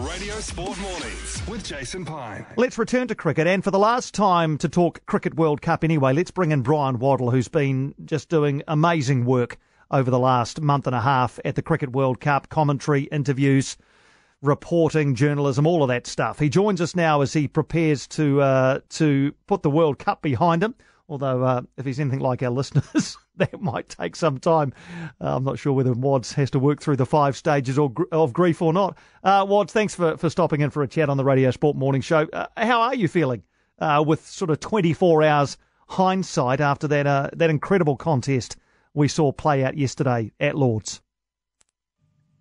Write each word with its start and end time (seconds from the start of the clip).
Radio 0.00 0.38
Sport 0.38 0.78
Mornings 0.78 1.42
with 1.48 1.64
Jason 1.64 2.04
Pine. 2.04 2.46
Let's 2.56 2.78
return 2.78 3.08
to 3.08 3.16
cricket, 3.16 3.48
and 3.48 3.64
for 3.64 3.72
the 3.72 3.80
last 3.80 4.14
time 4.14 4.56
to 4.58 4.68
talk 4.68 5.04
Cricket 5.06 5.34
World 5.34 5.60
Cup 5.60 5.82
anyway, 5.82 6.12
let's 6.12 6.30
bring 6.30 6.52
in 6.52 6.62
Bryan 6.62 7.00
Waddle, 7.00 7.32
who's 7.32 7.48
been 7.48 7.94
just 8.04 8.28
doing 8.28 8.62
amazing 8.68 9.24
work 9.24 9.58
over 9.90 10.08
the 10.08 10.18
last 10.18 10.60
month 10.60 10.86
and 10.86 10.94
a 10.94 11.00
half 11.00 11.40
at 11.44 11.56
the 11.56 11.62
Cricket 11.62 11.90
World 11.90 12.20
Cup, 12.20 12.48
commentary, 12.48 13.04
interviews, 13.04 13.76
reporting, 14.40 15.16
journalism, 15.16 15.66
all 15.66 15.82
of 15.82 15.88
that 15.88 16.06
stuff. 16.06 16.38
He 16.38 16.48
joins 16.48 16.80
us 16.80 16.94
now 16.94 17.20
as 17.20 17.32
he 17.32 17.48
prepares 17.48 18.06
to 18.08 18.40
uh, 18.40 18.80
to 18.90 19.34
put 19.48 19.62
the 19.62 19.70
World 19.70 19.98
Cup 19.98 20.22
behind 20.22 20.62
him. 20.62 20.76
Although, 21.08 21.42
uh, 21.42 21.62
if 21.76 21.86
he's 21.86 21.98
anything 21.98 22.20
like 22.20 22.42
our 22.42 22.50
listeners, 22.52 23.16
that 23.50 23.60
might 23.60 23.88
take 23.88 24.16
some 24.16 24.38
time. 24.38 24.72
Uh, 25.20 25.36
I'm 25.36 25.44
not 25.44 25.58
sure 25.58 25.72
whether 25.72 25.92
Wads 25.92 26.32
has 26.34 26.50
to 26.52 26.58
work 26.58 26.80
through 26.80 26.96
the 26.96 27.06
five 27.06 27.36
stages 27.36 27.78
of, 27.78 27.96
of 28.12 28.32
grief 28.32 28.60
or 28.60 28.72
not. 28.72 28.98
Uh, 29.22 29.46
Wads, 29.48 29.72
thanks 29.72 29.94
for, 29.94 30.16
for 30.16 30.28
stopping 30.28 30.60
in 30.60 30.70
for 30.70 30.82
a 30.82 30.88
chat 30.88 31.08
on 31.08 31.16
the 31.16 31.24
Radio 31.24 31.50
Sport 31.50 31.76
Morning 31.76 32.00
Show. 32.00 32.26
Uh, 32.32 32.46
how 32.56 32.80
are 32.82 32.94
you 32.94 33.08
feeling 33.08 33.42
uh, 33.78 34.02
with 34.06 34.26
sort 34.26 34.50
of 34.50 34.60
24 34.60 35.22
hours 35.22 35.56
hindsight 35.88 36.60
after 36.60 36.86
that 36.88 37.06
uh, 37.06 37.30
that 37.32 37.48
incredible 37.48 37.96
contest 37.96 38.56
we 38.92 39.08
saw 39.08 39.32
play 39.32 39.64
out 39.64 39.76
yesterday 39.76 40.32
at 40.40 40.54
Lords? 40.54 41.00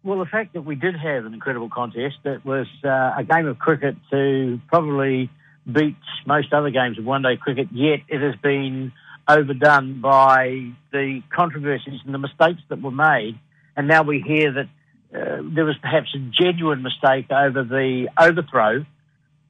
Well, 0.04 0.20
the 0.20 0.26
fact 0.26 0.54
that 0.54 0.62
we 0.62 0.76
did 0.76 0.96
have 0.96 1.26
an 1.26 1.34
incredible 1.34 1.70
contest, 1.70 2.16
that 2.24 2.46
was 2.46 2.68
uh, 2.84 3.14
a 3.18 3.24
game 3.24 3.46
of 3.46 3.60
cricket 3.60 3.96
to 4.12 4.60
probably 4.68 5.30
beat 5.70 5.98
most 6.26 6.54
other 6.54 6.70
games 6.70 6.98
of 6.98 7.06
one 7.06 7.22
day 7.22 7.36
cricket, 7.36 7.68
yet 7.72 8.00
it 8.08 8.22
has 8.22 8.36
been 8.42 8.94
overdone 9.28 10.02
by 10.02 10.72
the 10.92 11.22
controversies 11.36 12.00
and 12.06 12.14
the 12.14 12.20
mistakes 12.20 12.62
that 12.70 12.82
were 12.82 12.92
made. 12.92 13.38
And 13.76 13.88
now 13.88 14.04
we 14.04 14.22
hear 14.22 14.52
that 14.54 14.70
uh, 15.14 15.42
there 15.44 15.66
was 15.66 15.78
perhaps 15.82 16.14
a 16.16 16.20
genuine 16.20 16.82
mistake 16.82 17.32
over 17.32 17.64
the 17.64 18.10
overthrow, 18.20 18.86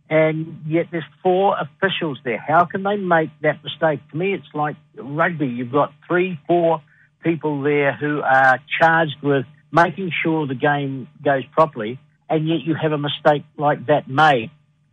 and 0.10 0.62
yet 0.68 0.88
there's 0.92 1.04
four 1.24 1.58
officials 1.60 2.20
there. 2.24 2.38
How 2.38 2.66
can 2.66 2.84
they 2.84 2.98
make 2.98 3.30
that 3.42 3.64
mistake? 3.64 4.00
To 4.12 4.18
me, 4.18 4.34
it's 4.34 4.48
like 4.54 4.76
rugby. 4.96 5.48
You've 5.48 5.72
got 5.72 5.94
three, 6.08 6.40
four 6.48 6.82
people 7.24 7.62
there 7.62 7.94
who 7.94 8.22
are 8.22 8.60
charged 8.80 9.18
with 9.22 9.46
making 9.72 10.12
sure 10.24 10.48
the 10.48 10.56
game 10.56 11.08
goes 11.24 11.44
properly, 11.52 12.00
and 12.30 12.48
yet 12.48 12.62
you 12.62 12.76
have 12.76 12.92
a 12.92 12.98
mistake 12.98 13.44
like 13.58 13.86
that 13.88 14.08
made. 14.08 14.52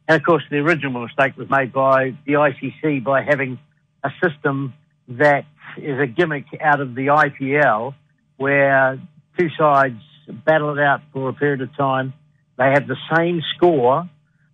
And 0.08 0.16
of 0.16 0.24
course, 0.24 0.42
the 0.50 0.58
original 0.58 1.02
mistake 1.02 1.36
was 1.36 1.48
made 1.48 1.72
by 1.72 2.16
the 2.26 2.34
ICC 2.34 3.04
by 3.04 3.22
having 3.22 3.58
a 4.04 4.10
system 4.22 4.74
that 5.08 5.44
is 5.78 5.98
a 5.98 6.06
gimmick 6.06 6.44
out 6.60 6.80
of 6.80 6.94
the 6.94 7.06
IPL 7.06 7.94
where 8.36 9.00
two 9.38 9.48
sides 9.58 10.00
battle 10.28 10.76
it 10.76 10.82
out 10.82 11.00
for 11.12 11.28
a 11.28 11.32
period 11.32 11.62
of 11.62 11.74
time. 11.76 12.12
They 12.58 12.70
have 12.72 12.86
the 12.86 12.96
same 13.16 13.40
score. 13.56 14.08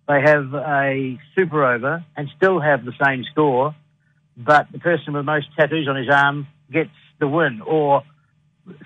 They 0.07 0.21
have 0.21 0.53
a 0.53 1.19
super 1.37 1.63
over 1.63 2.03
and 2.17 2.29
still 2.35 2.59
have 2.59 2.83
the 2.83 2.93
same 3.05 3.23
score, 3.31 3.75
but 4.35 4.71
the 4.71 4.79
person 4.79 5.13
with 5.13 5.25
most 5.25 5.47
tattoos 5.57 5.87
on 5.87 5.95
his 5.95 6.09
arm 6.09 6.47
gets 6.71 6.89
the 7.19 7.27
win 7.27 7.61
or 7.61 8.03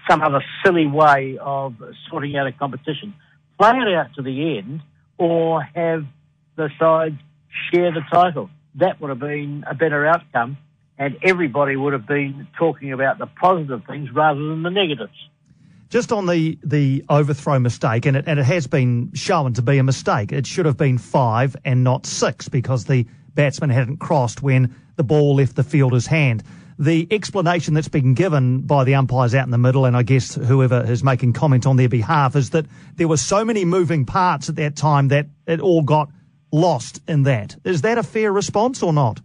some 0.10 0.22
other 0.22 0.44
silly 0.64 0.88
way 0.88 1.38
of 1.42 1.76
sorting 2.10 2.36
out 2.38 2.48
a 2.48 2.52
competition. 2.52 3.14
Play 3.60 3.70
it 3.70 3.96
out 3.96 4.14
to 4.16 4.22
the 4.22 4.58
end 4.58 4.82
or 5.18 5.62
have 5.62 6.06
the 6.58 6.70
sides 6.80 7.16
share 7.72 7.92
the 7.92 8.02
title. 8.12 8.50
That 8.76 9.00
would 9.00 9.10
have 9.10 9.20
been 9.20 9.64
a 9.70 9.74
better 9.74 10.06
outcome, 10.06 10.58
and 10.98 11.18
everybody 11.24 11.76
would 11.76 11.94
have 11.94 12.08
been 12.08 12.48
talking 12.58 12.92
about 12.92 13.18
the 13.18 13.26
positive 13.26 13.84
things 13.86 14.12
rather 14.12 14.40
than 14.40 14.64
the 14.64 14.70
negatives. 14.70 15.14
Just 15.90 16.12
on 16.12 16.26
the, 16.26 16.58
the 16.64 17.06
overthrow 17.10 17.60
mistake, 17.60 18.06
and 18.06 18.18
it, 18.18 18.26
and 18.28 18.40
it 18.40 18.46
has 18.46 18.68
been 18.68 19.12
shown 19.14 19.54
to 19.54 19.62
be 19.62 19.78
a 19.78 19.84
mistake. 19.84 20.32
It 20.32 20.46
should 20.46 20.66
have 20.66 20.78
been 20.78 20.98
five 20.98 21.56
and 21.64 21.84
not 21.84 22.06
six 22.06 22.50
because 22.50 22.86
the 22.86 23.06
batsman 23.34 23.70
hadn't 23.70 23.98
crossed 23.98 24.42
when 24.42 24.76
the 24.96 25.04
ball 25.04 25.36
left 25.36 25.56
the 25.56 25.64
fielder's 25.64 26.08
hand. 26.08 26.44
The 26.78 27.08
explanation 27.12 27.74
that's 27.74 27.88
been 27.88 28.16
given 28.16 28.62
by 28.62 28.84
the 28.84 28.96
umpires 28.96 29.34
out 29.34 29.46
in 29.46 29.52
the 29.52 29.58
middle, 29.58 29.86
and 29.86 29.96
I 29.96 30.04
guess 30.04 30.36
whoever 30.36 30.84
is 30.84 31.04
making 31.04 31.32
comment 31.32 31.66
on 31.66 31.78
their 31.78 31.88
behalf, 31.88 32.36
is 32.36 32.50
that 32.50 32.66
there 32.96 33.08
were 33.08 33.16
so 33.16 33.46
many 33.46 33.64
moving 33.64 34.06
parts 34.06 34.50
at 34.50 34.56
that 34.58 34.76
time 34.76 35.08
that 35.10 35.28
it 35.48 35.62
all 35.62 35.84
got 35.84 36.10
lost 36.56 37.02
in 37.08 37.24
that. 37.24 37.56
Is 37.64 37.82
that 37.82 37.98
a 37.98 38.04
fair 38.04 38.32
response 38.32 38.82
or 38.82 38.94
not? 38.94 39.22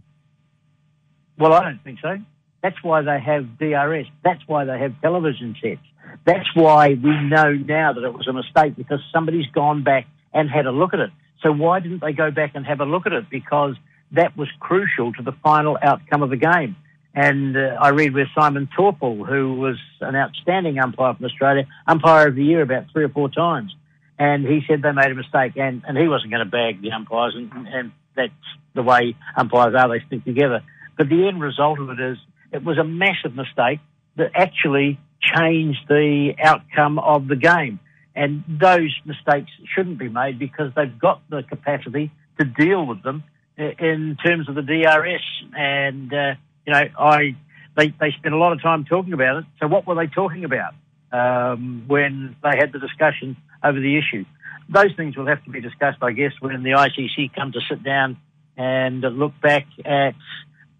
Well, 1.37 1.53
I 1.53 1.63
don't 1.63 1.83
think 1.83 1.99
so. 2.01 2.17
That's 2.61 2.81
why 2.83 3.01
they 3.01 3.19
have 3.19 3.57
DRS. 3.57 4.05
That's 4.23 4.41
why 4.45 4.65
they 4.65 4.77
have 4.77 4.99
television 5.01 5.55
sets. 5.61 5.81
That's 6.25 6.47
why 6.53 6.89
we 6.89 7.23
know 7.23 7.53
now 7.53 7.93
that 7.93 8.03
it 8.03 8.13
was 8.13 8.27
a 8.27 8.33
mistake 8.33 8.75
because 8.75 8.99
somebody's 9.11 9.47
gone 9.47 9.83
back 9.83 10.05
and 10.33 10.49
had 10.49 10.67
a 10.67 10.71
look 10.71 10.93
at 10.93 10.99
it. 10.99 11.09
So 11.41 11.51
why 11.51 11.79
didn't 11.79 12.01
they 12.01 12.13
go 12.13 12.29
back 12.29 12.51
and 12.53 12.65
have 12.65 12.81
a 12.81 12.85
look 12.85 13.07
at 13.07 13.13
it? 13.13 13.29
Because 13.29 13.75
that 14.11 14.37
was 14.37 14.47
crucial 14.59 15.13
to 15.13 15.23
the 15.23 15.31
final 15.43 15.77
outcome 15.81 16.21
of 16.21 16.29
the 16.29 16.37
game. 16.37 16.75
And 17.15 17.57
uh, 17.57 17.77
I 17.79 17.89
read 17.89 18.13
with 18.13 18.27
Simon 18.37 18.69
Taufel, 18.77 19.27
who 19.27 19.55
was 19.55 19.77
an 19.99 20.15
outstanding 20.15 20.77
umpire 20.79 21.15
from 21.15 21.25
Australia, 21.25 21.65
umpire 21.87 22.27
of 22.27 22.35
the 22.35 22.43
year 22.43 22.61
about 22.61 22.85
three 22.93 23.03
or 23.03 23.09
four 23.09 23.29
times 23.29 23.73
and 24.21 24.45
he 24.45 24.61
said 24.67 24.83
they 24.83 24.91
made 24.91 25.11
a 25.11 25.15
mistake, 25.15 25.53
and, 25.55 25.81
and 25.87 25.97
he 25.97 26.07
wasn't 26.07 26.29
going 26.29 26.45
to 26.45 26.51
bag 26.51 26.79
the 26.79 26.91
umpires, 26.91 27.33
and, 27.35 27.51
and 27.67 27.91
that's 28.15 28.31
the 28.75 28.83
way 28.83 29.15
umpires 29.35 29.73
are, 29.75 29.89
they 29.89 30.05
stick 30.05 30.23
together. 30.23 30.61
But 30.95 31.09
the 31.09 31.27
end 31.27 31.41
result 31.41 31.79
of 31.79 31.89
it 31.89 31.99
is 31.99 32.19
it 32.51 32.63
was 32.63 32.77
a 32.77 32.83
massive 32.83 33.35
mistake 33.35 33.79
that 34.17 34.29
actually 34.35 34.99
changed 35.19 35.79
the 35.87 36.35
outcome 36.43 36.99
of 36.99 37.27
the 37.27 37.35
game. 37.35 37.79
And 38.15 38.43
those 38.47 38.95
mistakes 39.05 39.49
shouldn't 39.73 39.97
be 39.97 40.07
made 40.07 40.37
because 40.37 40.71
they've 40.75 40.99
got 40.99 41.27
the 41.31 41.41
capacity 41.41 42.11
to 42.37 42.45
deal 42.45 42.85
with 42.85 43.01
them 43.01 43.23
in 43.57 44.17
terms 44.23 44.47
of 44.49 44.53
the 44.53 44.61
DRS. 44.61 45.23
And, 45.57 46.13
uh, 46.13 46.35
you 46.67 46.73
know, 46.73 46.83
I, 46.99 47.35
they, 47.75 47.87
they 47.99 48.11
spent 48.19 48.35
a 48.35 48.37
lot 48.37 48.53
of 48.53 48.61
time 48.61 48.85
talking 48.85 49.13
about 49.13 49.37
it. 49.37 49.45
So 49.59 49.65
what 49.65 49.87
were 49.87 49.95
they 49.95 50.05
talking 50.05 50.45
about 50.45 50.75
um, 51.11 51.85
when 51.87 52.35
they 52.43 52.57
had 52.59 52.71
the 52.71 52.77
discussion 52.77 53.35
over 53.63 53.79
the 53.79 53.97
issue. 53.97 54.25
Those 54.69 54.95
things 54.95 55.17
will 55.17 55.27
have 55.27 55.43
to 55.43 55.49
be 55.49 55.61
discussed, 55.61 55.97
I 56.01 56.11
guess, 56.11 56.31
when 56.39 56.63
the 56.63 56.71
ICC 56.71 57.33
come 57.35 57.51
to 57.51 57.59
sit 57.69 57.83
down 57.83 58.17
and 58.57 59.01
look 59.01 59.33
back 59.41 59.65
at 59.85 60.15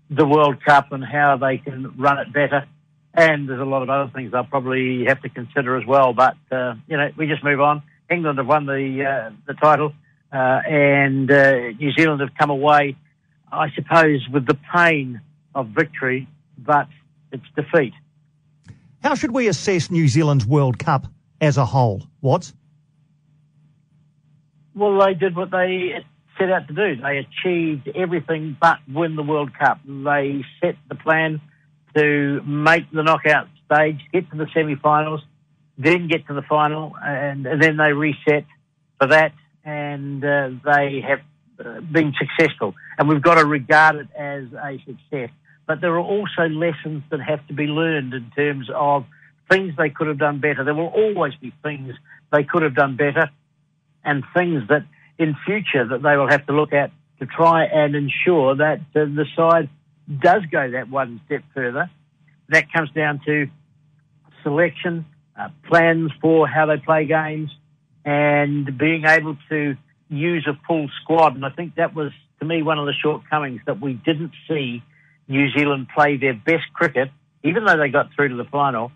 the 0.10 0.26
World 0.26 0.64
Cup 0.64 0.92
and 0.92 1.04
how 1.04 1.38
they 1.38 1.58
can 1.58 1.98
run 1.98 2.20
it 2.20 2.34
better. 2.34 2.66
And 3.14 3.50
there's 3.50 3.60
a 3.60 3.66
lot 3.66 3.82
of 3.82 3.90
other 3.90 4.12
things 4.14 4.32
they'll 4.32 4.44
probably 4.44 5.06
have 5.08 5.22
to 5.22 5.30
consider 5.30 5.78
as 5.78 5.86
well. 5.86 6.14
But 6.14 6.38
uh, 6.52 6.76
you 6.88 6.98
know, 6.98 7.10
we 7.18 7.28
just 7.28 7.44
move 7.44 7.60
on. 7.60 7.84
England 8.10 8.38
have 8.38 8.48
won 8.48 8.66
the 8.66 9.06
uh, 9.06 9.32
the 9.48 9.54
title, 9.54 9.94
uh, 10.32 10.36
and 10.36 11.30
uh, 11.32 11.72
New 11.80 11.92
Zealand 11.94 12.22
have 12.22 12.36
come 12.38 12.50
away, 12.50 12.96
I 13.52 13.70
suppose, 13.72 14.26
with 14.32 14.46
the 14.46 14.58
pain 14.74 15.22
of 15.54 15.68
victory, 15.68 16.28
but 16.58 16.88
it's 17.32 17.44
defeat. 17.56 17.94
How 19.04 19.16
should 19.16 19.32
we 19.32 19.48
assess 19.48 19.90
New 19.90 20.08
Zealand's 20.08 20.46
World 20.46 20.78
Cup 20.78 21.08
as 21.40 21.58
a 21.58 21.66
whole? 21.66 22.04
What? 22.20 22.52
Well, 24.74 25.00
they 25.06 25.14
did 25.14 25.36
what 25.36 25.52
they 25.52 26.04
set 26.38 26.52
out 26.52 26.68
to 26.68 26.74
do. 26.74 27.02
They 27.02 27.18
achieved 27.18 27.90
everything 27.94 28.58
but 28.60 28.80
win 28.88 29.16
the 29.16 29.24
World 29.24 29.52
Cup. 29.58 29.80
They 29.86 30.44
set 30.62 30.76
the 30.88 30.96
plan 30.96 31.42
to 31.96 32.42
make 32.46 32.90
the 32.92 33.04
knockout 33.04 33.48
stage, 33.66 34.00
get 34.14 34.30
to 34.32 34.38
the 34.38 34.48
semi-finals, 34.54 35.22
then 35.78 36.08
get 36.08 36.28
to 36.28 36.34
the 36.34 36.42
final, 36.44 36.94
and, 37.02 37.46
and 37.46 37.62
then 37.62 37.78
they 37.78 37.92
reset 37.92 38.46
for 38.98 39.08
that, 39.08 39.34
and 39.66 40.24
uh, 40.24 40.50
they 40.64 41.04
have 41.06 41.20
uh, 41.60 41.82
been 41.82 42.14
successful. 42.18 42.76
And 42.98 43.10
we've 43.10 43.22
got 43.22 43.36
to 43.36 43.46
regard 43.46 43.96
it 43.98 44.08
as 44.16 44.46
a 44.54 44.82
success. 44.86 45.30
But 45.68 45.82
there 45.82 45.94
are 45.94 46.00
also 46.00 46.44
lessons 46.48 47.04
that 47.12 47.22
have 47.22 47.46
to 47.48 47.54
be 47.54 47.66
learned 47.66 48.14
in 48.14 48.32
terms 48.36 48.70
of 48.74 49.06
things 49.50 49.74
they 49.78 49.90
could 49.90 50.08
have 50.08 50.18
done 50.18 50.40
better. 50.40 50.64
There 50.64 50.74
will 50.74 50.88
always 50.88 51.34
be 51.36 51.54
things 51.62 51.94
they 52.32 52.44
could 52.44 52.64
have 52.64 52.76
done 52.76 52.96
better 52.96 53.30
and 54.04 54.24
things 54.36 54.64
that 54.70 54.86
in 55.18 55.36
future 55.46 55.88
that 55.88 56.02
they 56.02 56.18
will 56.18 56.30
have 56.30 56.46
to 56.48 56.54
look 56.54 56.74
at 56.74 56.92
to 57.20 57.26
try 57.26 57.66
and 57.66 57.96
ensure 57.96 58.56
that 58.56 58.80
uh, 58.96 59.06
the 59.06 59.26
side 59.36 59.70
does 60.20 60.44
go 60.52 60.72
that 60.72 60.90
one 60.90 61.22
step 61.26 61.44
further. 61.54 61.90
That 62.50 62.72
comes 62.74 62.90
down 62.92 63.22
to 63.26 63.48
selection, 64.44 65.06
uh, 65.40 65.50
plans 65.68 66.12
for 66.22 66.48
how 66.48 66.66
they 66.66 66.78
play 66.78 67.06
games, 67.06 67.52
and 68.04 68.78
being 68.78 69.06
able 69.06 69.38
to 69.50 69.78
use 70.10 70.48
a 70.48 70.60
full 70.68 70.90
squad. 71.02 71.36
And 71.36 71.46
I 71.46 71.50
think 71.50 71.76
that 71.76 71.94
was, 71.96 72.12
to 72.40 72.46
me, 72.46 72.64
one 72.64 72.80
of 72.80 72.88
the 72.88 72.94
shortcomings 72.94 73.62
that 73.68 73.80
we 73.80 73.94
didn't 73.94 74.32
see 74.48 74.84
New 75.28 75.50
Zealand 75.52 75.88
play 75.96 76.18
their 76.18 76.34
best 76.34 76.66
cricket, 76.74 77.10
even 77.44 77.64
though 77.66 77.78
they 77.78 77.90
got 77.90 78.14
through 78.16 78.30
to 78.30 78.36
the 78.36 78.46
final, 78.46 78.92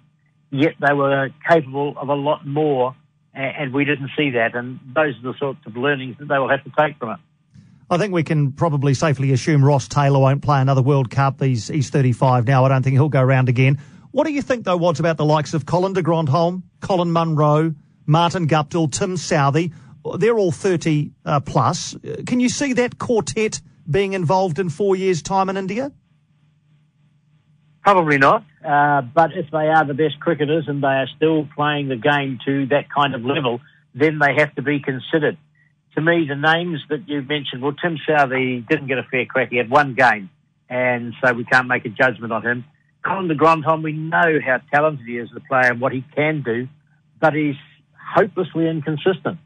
yet 0.50 0.74
they 0.80 0.94
were 0.94 1.30
capable 1.48 1.96
of 1.98 2.10
a 2.10 2.14
lot 2.14 2.46
more 2.46 2.96
and 3.36 3.74
we 3.74 3.86
didn't 3.86 4.12
see 4.18 4.32
that. 4.32 4.56
And 4.56 4.80
those 4.94 5.18
are 5.20 5.34
the 5.34 5.38
sorts 5.38 5.60
of 5.66 5.76
learnings 5.76 6.18
that 6.20 6.28
they 6.28 6.38
will 6.38 6.50
have 6.50 6.64
to 6.64 6.72
take 6.78 6.98
from 6.98 7.12
it. 7.12 7.20
I 7.90 7.98
think 7.98 8.14
we 8.14 8.24
can 8.24 8.52
probably 8.52 8.96
safely 8.96 9.32
assume 9.32 9.64
Ross 9.64 9.88
Taylor 9.88 10.20
won't 10.20 10.42
play 10.42 10.60
another 10.60 10.82
World 10.82 11.12
Cup. 11.12 11.42
He's, 11.42 11.68
he's 11.68 11.90
35 11.90 12.48
now. 12.48 12.66
I 12.66 12.70
don't 12.70 12.82
think 12.82 12.96
he'll 12.96 13.10
go 13.10 13.22
around 13.22 13.48
again. 13.48 13.80
What 14.12 14.26
do 14.26 14.34
you 14.34 14.42
think, 14.42 14.64
though, 14.64 14.78
Wads, 14.78 15.00
about 15.00 15.18
the 15.18 15.26
likes 15.26 15.54
of 15.54 15.66
Colin 15.66 15.94
de 15.94 16.02
Grandhomme, 16.02 16.64
Colin 16.80 17.12
Munro, 17.12 17.76
Martin 18.06 18.48
Guptill, 18.48 18.92
Tim 18.92 19.16
Southee, 19.18 19.74
they're 20.18 20.38
all 20.38 20.52
30 20.52 21.12
uh, 21.26 21.40
plus. 21.42 21.96
Can 22.26 22.40
you 22.40 22.50
see 22.50 22.74
that 22.74 22.98
quartet 22.98 23.62
being 23.90 24.14
involved 24.14 24.58
in 24.58 24.70
four 24.70 24.96
years' 24.96 25.22
time 25.22 25.50
in 25.50 25.58
India? 25.58 25.92
Probably 27.84 28.18
not. 28.18 28.44
Uh, 28.66 29.02
but 29.02 29.32
if 29.34 29.52
they 29.52 29.68
are 29.68 29.86
the 29.86 29.94
best 29.94 30.20
cricketers 30.20 30.66
and 30.68 30.82
they 30.82 30.88
are 30.88 31.08
still 31.16 31.48
playing 31.56 31.88
the 31.88 31.96
game 31.96 32.40
to 32.46 32.66
that 32.68 32.86
kind 32.90 33.14
of 33.14 33.24
level, 33.24 33.62
then 33.94 34.20
they 34.20 34.34
have 34.38 34.54
to 34.56 34.62
be 34.62 34.80
considered. 34.80 35.38
To 35.96 36.02
me, 36.02 36.26
the 36.28 36.36
names 36.36 36.82
that 36.90 37.08
you've 37.08 37.28
mentioned, 37.28 37.62
well, 37.62 37.74
Tim 37.74 37.98
Southee 38.08 38.68
didn't 38.68 38.88
get 38.88 38.98
a 38.98 39.04
fair 39.04 39.26
crack. 39.26 39.50
He 39.52 39.58
had 39.58 39.70
one 39.70 39.94
game, 39.94 40.30
and 40.70 41.14
so 41.24 41.32
we 41.34 41.46
can't 41.46 41.68
make 41.68 41.86
a 41.86 41.90
judgment 41.90 42.34
on 42.34 42.46
him. 42.46 42.66
Colin 43.06 43.28
de 43.28 43.36
Grandhomme, 43.36 43.84
we 43.84 43.94
know 43.94 44.40
how 44.44 44.60
talented 44.74 45.06
he 45.06 45.18
is 45.18 45.30
as 45.32 45.38
a 45.38 45.48
player 45.48 45.72
and 45.72 45.80
what 45.80 45.94
he 45.94 46.04
can 46.16 46.42
do, 46.42 46.68
but 47.22 47.34
he's 47.34 47.56
hopelessly 48.16 48.68
inconsistent, 48.68 49.38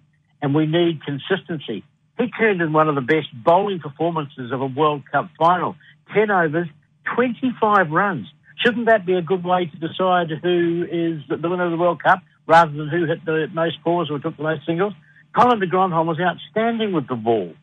and 0.41 0.55
we 0.55 0.65
need 0.65 1.03
consistency. 1.03 1.83
He 2.17 2.31
turned 2.31 2.61
in 2.61 2.73
one 2.73 2.87
of 2.87 2.95
the 2.95 3.01
best 3.01 3.27
bowling 3.33 3.79
performances 3.79 4.51
of 4.51 4.61
a 4.61 4.65
World 4.65 5.03
Cup 5.11 5.29
final. 5.37 5.75
10 6.13 6.31
overs, 6.31 6.67
25 7.15 7.91
runs. 7.91 8.27
Shouldn't 8.63 8.87
that 8.87 9.05
be 9.05 9.13
a 9.13 9.21
good 9.21 9.43
way 9.43 9.65
to 9.65 9.77
decide 9.77 10.29
who 10.29 10.85
is 10.89 11.21
the 11.29 11.49
winner 11.49 11.65
of 11.65 11.71
the 11.71 11.77
World 11.77 12.03
Cup 12.03 12.19
rather 12.45 12.71
than 12.71 12.89
who 12.89 13.05
hit 13.05 13.23
the 13.25 13.47
most 13.53 13.77
fours 13.83 14.09
or 14.11 14.19
took 14.19 14.35
the 14.35 14.43
most 14.43 14.65
singles? 14.65 14.93
Colin 15.33 15.59
de 15.59 15.67
Grandhomme 15.67 16.07
was 16.07 16.19
outstanding 16.19 16.91
with 16.91 17.07
the 17.07 17.15
ball, 17.15 17.53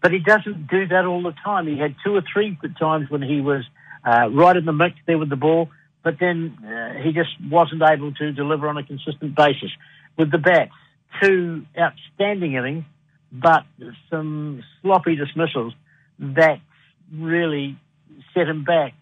but 0.00 0.12
he 0.12 0.20
doesn't 0.20 0.68
do 0.68 0.86
that 0.88 1.04
all 1.04 1.22
the 1.22 1.34
time. 1.44 1.66
He 1.66 1.78
had 1.78 1.96
two 2.04 2.14
or 2.14 2.22
three 2.32 2.58
times 2.78 3.10
when 3.10 3.22
he 3.22 3.40
was 3.40 3.64
uh, 4.06 4.30
right 4.30 4.56
in 4.56 4.64
the 4.64 4.72
mix 4.72 4.96
there 5.06 5.18
with 5.18 5.28
the 5.28 5.36
ball, 5.36 5.68
but 6.02 6.14
then 6.18 6.56
uh, 6.64 7.02
he 7.02 7.12
just 7.12 7.30
wasn't 7.50 7.82
able 7.82 8.14
to 8.14 8.32
deliver 8.32 8.68
on 8.68 8.78
a 8.78 8.84
consistent 8.84 9.34
basis. 9.34 9.70
With 10.16 10.30
the 10.30 10.38
bats, 10.38 10.72
two 11.22 11.66
outstanding 11.78 12.54
innings, 12.54 12.84
but 13.30 13.64
some 14.08 14.62
sloppy 14.80 15.16
dismissals 15.16 15.74
that 16.20 16.60
really 17.12 17.78
set 18.34 18.48
him 18.48 18.64
back 18.64 18.94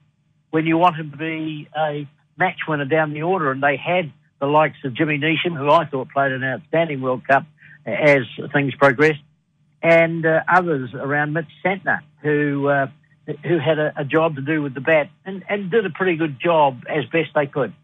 when 0.56 0.64
you 0.64 0.78
want 0.78 0.96
to 0.96 1.04
be 1.04 1.68
a 1.76 2.08
match 2.38 2.60
winner 2.66 2.86
down 2.86 3.12
the 3.12 3.20
order. 3.20 3.50
And 3.50 3.62
they 3.62 3.76
had 3.76 4.10
the 4.40 4.46
likes 4.46 4.78
of 4.84 4.94
Jimmy 4.94 5.18
Neesham, 5.18 5.54
who 5.54 5.70
I 5.70 5.84
thought 5.84 6.08
played 6.08 6.32
an 6.32 6.42
outstanding 6.42 7.02
World 7.02 7.28
Cup 7.28 7.44
as 7.84 8.22
things 8.54 8.74
progressed, 8.74 9.20
and 9.82 10.24
uh, 10.24 10.40
others 10.48 10.94
around 10.94 11.34
Mitch 11.34 11.44
Santner, 11.62 11.98
who 12.22 12.68
uh, 12.68 12.86
who 13.44 13.58
had 13.58 13.78
a, 13.78 13.92
a, 13.98 14.04
job 14.06 14.36
to 14.36 14.40
do 14.40 14.62
with 14.62 14.72
the 14.72 14.80
bat 14.80 15.10
and, 15.26 15.44
and 15.46 15.70
did 15.70 15.84
a 15.84 15.90
pretty 15.90 16.16
good 16.16 16.40
job 16.40 16.84
as 16.88 17.04
best 17.12 17.34
they 17.34 17.46
could. 17.46 17.74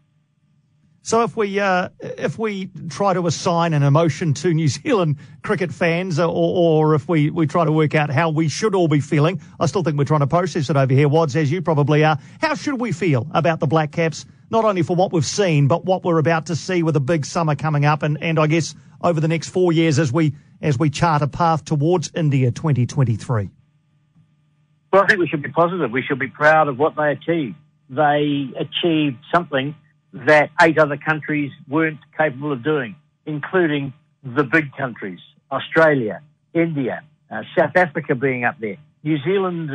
So 1.05 1.23
if 1.23 1.35
we 1.35 1.59
uh, 1.59 1.89
if 1.99 2.39
we 2.39 2.69
try 2.89 3.13
to 3.13 3.27
assign 3.27 3.73
an 3.73 3.83
emotion 3.83 4.33
to 4.35 4.53
New 4.53 4.69
Zealand 4.69 5.17
cricket 5.41 5.73
fans, 5.73 6.17
or, 6.17 6.29
or 6.29 6.95
if 6.95 7.09
we, 7.09 7.29
we 7.29 7.45
try 7.45 7.65
to 7.65 7.73
work 7.73 7.93
out 7.93 8.09
how 8.09 8.29
we 8.29 8.47
should 8.47 8.73
all 8.73 8.87
be 8.87 9.01
feeling, 9.01 9.41
I 9.59 9.65
still 9.65 9.83
think 9.83 9.97
we're 9.97 10.05
trying 10.05 10.21
to 10.21 10.27
process 10.27 10.69
it 10.69 10.77
over 10.77 10.93
here, 10.93 11.09
Wads, 11.09 11.35
as 11.35 11.51
you 11.51 11.61
probably 11.61 12.05
are. 12.05 12.17
How 12.39 12.55
should 12.55 12.79
we 12.79 12.93
feel 12.93 13.27
about 13.31 13.59
the 13.59 13.67
Black 13.67 13.91
Caps, 13.91 14.25
not 14.49 14.63
only 14.63 14.81
for 14.81 14.95
what 14.95 15.11
we've 15.11 15.25
seen, 15.25 15.67
but 15.67 15.83
what 15.83 16.05
we're 16.05 16.19
about 16.19 16.45
to 16.45 16.55
see 16.55 16.83
with 16.83 16.95
a 16.95 17.01
big 17.01 17.25
summer 17.25 17.55
coming 17.55 17.83
up, 17.83 18.01
and, 18.01 18.17
and 18.23 18.39
I 18.39 18.47
guess 18.47 18.73
over 19.01 19.19
the 19.19 19.27
next 19.27 19.49
four 19.49 19.73
years 19.73 19.99
as 19.99 20.13
we 20.13 20.33
as 20.61 20.79
we 20.79 20.89
chart 20.89 21.21
a 21.21 21.27
path 21.27 21.65
towards 21.65 22.11
India 22.15 22.49
2023? 22.49 23.49
Well, 24.93 25.03
I 25.03 25.07
think 25.07 25.19
we 25.19 25.27
should 25.27 25.43
be 25.43 25.49
positive. 25.49 25.91
We 25.91 26.01
should 26.01 26.19
be 26.19 26.29
proud 26.29 26.69
of 26.69 26.79
what 26.79 26.95
they 26.95 27.11
achieved. 27.11 27.57
They 27.89 28.53
achieved 28.57 29.17
something 29.35 29.75
that 30.13 30.51
eight 30.61 30.77
other 30.77 30.97
countries 30.97 31.51
weren't 31.67 31.99
capable 32.17 32.51
of 32.51 32.63
doing, 32.63 32.95
including 33.25 33.93
the 34.23 34.43
big 34.43 34.75
countries, 34.77 35.19
Australia, 35.51 36.21
India, 36.53 37.03
uh, 37.31 37.41
South 37.57 37.75
Africa 37.75 38.15
being 38.15 38.45
up 38.45 38.55
there. 38.59 38.77
New 39.03 39.17
Zealand 39.23 39.69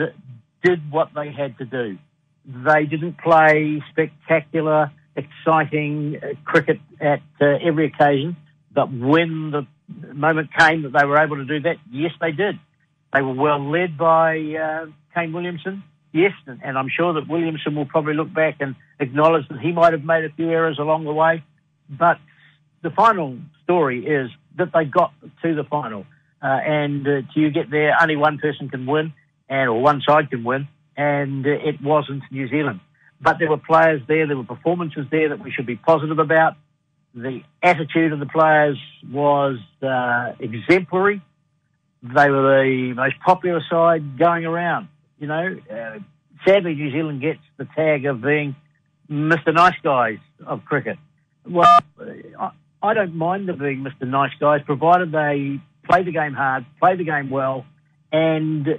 did 0.62 0.90
what 0.90 1.10
they 1.14 1.30
had 1.32 1.58
to 1.58 1.64
do. 1.64 1.98
They 2.46 2.84
didn't 2.84 3.18
play 3.18 3.82
spectacular, 3.90 4.90
exciting 5.16 6.18
uh, 6.22 6.28
cricket 6.44 6.78
at 7.00 7.20
uh, 7.40 7.46
every 7.62 7.86
occasion, 7.86 8.36
but 8.72 8.90
when 8.92 9.50
the 9.50 9.66
moment 10.14 10.50
came 10.56 10.82
that 10.82 10.92
they 10.92 11.04
were 11.04 11.18
able 11.18 11.36
to 11.36 11.44
do 11.44 11.60
that, 11.60 11.76
yes, 11.90 12.12
they 12.20 12.32
did. 12.32 12.58
They 13.12 13.22
were 13.22 13.34
well 13.34 13.70
led 13.70 13.98
by 13.98 14.38
uh, 14.38 14.86
Kane 15.14 15.32
Williamson 15.32 15.82
yes, 16.12 16.32
and 16.46 16.78
I'm 16.78 16.88
sure 16.88 17.12
that 17.14 17.28
Williamson 17.28 17.74
will 17.74 17.86
probably 17.86 18.14
look 18.14 18.32
back 18.32 18.56
and 18.60 18.74
acknowledge 18.98 19.48
that 19.48 19.60
he 19.60 19.72
might 19.72 19.92
have 19.92 20.04
made 20.04 20.24
a 20.24 20.30
few 20.30 20.50
errors 20.50 20.78
along 20.78 21.04
the 21.04 21.12
way. 21.12 21.42
But 21.88 22.18
the 22.82 22.90
final 22.90 23.38
story 23.64 24.06
is 24.06 24.30
that 24.56 24.72
they 24.72 24.84
got 24.84 25.12
to 25.42 25.54
the 25.54 25.64
final. 25.64 26.04
Uh, 26.40 26.46
and 26.46 27.06
uh, 27.06 27.20
you 27.34 27.50
get 27.50 27.70
there, 27.70 27.96
only 28.00 28.16
one 28.16 28.38
person 28.38 28.68
can 28.68 28.86
win, 28.86 29.12
and 29.48 29.68
or 29.68 29.80
one 29.80 30.00
side 30.06 30.30
can 30.30 30.44
win, 30.44 30.68
and 30.96 31.44
uh, 31.46 31.50
it 31.50 31.82
wasn't 31.82 32.22
New 32.30 32.48
Zealand. 32.48 32.80
But 33.20 33.38
there 33.38 33.50
were 33.50 33.58
players 33.58 34.02
there, 34.06 34.26
there 34.26 34.36
were 34.36 34.44
performances 34.44 35.06
there 35.10 35.30
that 35.30 35.42
we 35.42 35.50
should 35.50 35.66
be 35.66 35.76
positive 35.76 36.18
about. 36.18 36.54
The 37.14 37.42
attitude 37.62 38.12
of 38.12 38.20
the 38.20 38.26
players 38.26 38.78
was 39.10 39.58
uh, 39.82 40.34
exemplary. 40.38 41.20
They 42.02 42.30
were 42.30 42.62
the 42.64 42.92
most 42.94 43.18
popular 43.24 43.60
side 43.68 44.18
going 44.18 44.44
around. 44.44 44.88
You 45.18 45.26
know, 45.26 45.56
uh, 45.70 45.98
sadly, 46.46 46.74
New 46.74 46.92
Zealand 46.92 47.20
gets 47.20 47.40
the 47.56 47.66
tag 47.76 48.06
of 48.06 48.20
being 48.20 48.54
Mr. 49.10 49.52
Nice 49.52 49.74
Guys 49.82 50.18
of 50.46 50.64
cricket. 50.64 50.98
Well, 51.46 51.66
I, 52.38 52.50
I 52.82 52.94
don't 52.94 53.14
mind 53.14 53.48
them 53.48 53.58
being 53.58 53.84
Mr. 53.84 54.06
Nice 54.06 54.32
Guys, 54.38 54.60
provided 54.64 55.10
they 55.10 55.60
play 55.88 56.04
the 56.04 56.12
game 56.12 56.34
hard, 56.34 56.66
play 56.78 56.96
the 56.96 57.04
game 57.04 57.30
well, 57.30 57.66
and 58.12 58.78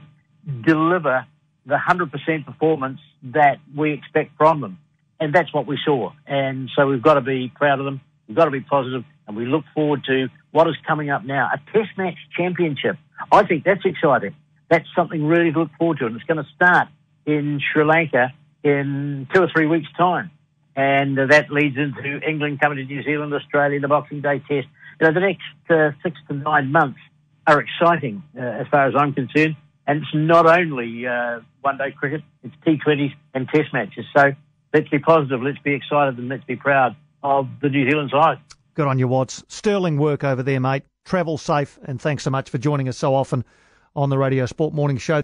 deliver 0.66 1.26
the 1.66 1.76
100% 1.76 2.46
performance 2.46 3.00
that 3.24 3.58
we 3.76 3.94
expect 3.94 4.32
from 4.38 4.62
them. 4.62 4.80
And 5.20 5.34
that's 5.34 5.54
what 5.54 5.68
we 5.68 5.78
saw. 5.84 6.14
And 6.26 6.70
so 6.76 6.88
we've 6.88 7.02
got 7.02 7.16
to 7.16 7.22
be 7.22 7.52
proud 7.54 7.80
of 7.80 7.86
them. 7.86 8.00
We've 8.28 8.38
got 8.38 8.46
to 8.46 8.52
be 8.52 8.62
positive, 8.62 9.04
and 9.28 9.36
we 9.36 9.46
look 9.46 9.66
forward 9.74 10.06
to 10.06 10.30
what 10.52 10.68
is 10.70 10.76
coming 10.88 11.10
up 11.10 11.26
now. 11.26 11.50
A 11.54 11.58
Test 11.74 11.98
match 11.98 12.18
championship. 12.38 12.96
I 13.32 13.46
think 13.46 13.66
that's 13.66 13.84
exciting 13.84 14.36
that's 14.70 14.88
something 14.96 15.26
really 15.26 15.52
to 15.52 15.60
look 15.60 15.72
forward 15.78 16.00
to. 16.00 16.06
And 16.06 16.16
it's 16.16 16.26
going 16.26 16.44
to 16.44 16.50
start 16.56 16.88
in 17.26 17.60
Sri 17.74 17.84
Lanka 17.84 18.34
in 18.64 19.28
two 19.34 19.42
or 19.42 19.50
three 19.54 19.66
weeks' 19.66 19.90
time. 19.98 20.32
And 20.76 21.18
that 21.18 21.52
leads 21.52 21.78
into 21.78 22.20
England 22.26 22.62
coming 22.62 22.78
to 22.78 22.86
New 22.86 23.04
Zealand, 23.04 23.34
Australia, 23.34 23.80
the 23.80 23.88
Boxing 23.88 24.22
Day 24.22 24.40
Test. 24.40 24.68
You 25.02 25.08
know, 25.08 25.14
the 25.14 25.20
next 25.20 25.42
uh, 25.70 25.92
six 26.04 26.18
to 26.28 26.36
nine 26.36 26.72
months 26.72 27.00
are 27.48 27.60
exciting 27.60 28.24
uh, 28.38 28.42
as 28.42 28.68
far 28.68 28.88
as 28.88 28.94
I'm 28.96 29.14
concerned. 29.14 29.56
And 29.88 30.04
it's 30.04 30.14
not 30.14 30.46
only 30.46 31.08
uh, 31.08 31.40
one 31.62 31.78
day 31.78 31.92
cricket, 31.92 32.22
it's 32.44 32.56
T20s 32.66 33.14
and 33.34 33.50
Test 33.50 33.74
matches. 33.74 34.06
So 34.16 34.32
let's 34.74 34.88
be 34.90 35.00
positive, 35.00 35.42
let's 35.42 35.58
be 35.60 35.74
excited, 35.74 36.18
and 36.20 36.30
let's 36.30 36.44
be 36.46 36.56
proud 36.56 36.96
of 37.24 37.50
the 37.62 37.70
New 37.70 37.90
Zealand 37.90 38.12
side. 38.12 38.38
Good 38.76 38.88
on 38.88 39.00
you, 39.00 39.08
Wads. 39.08 39.44
Sterling 39.48 39.98
work 39.98 40.24
over 40.24 40.44
there, 40.44 40.60
mate. 40.60 40.84
Travel 41.06 41.38
safe, 41.38 41.80
and 41.84 42.00
thanks 42.00 42.24
so 42.24 42.30
much 42.30 42.50
for 42.50 42.60
joining 42.60 42.88
us 42.88 42.98
so 42.98 43.16
often 43.16 43.44
on 43.96 44.10
the 44.10 44.18
Radio 44.18 44.46
Sport 44.46 44.74
Morning 44.74 44.98
Show. 44.98 45.18